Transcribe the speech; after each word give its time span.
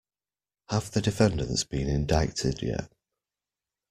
Have 0.69 0.89
the 0.89 0.99
defendants 0.99 1.63
been 1.63 1.87
indicted 1.87 2.63
yet? 2.63 2.91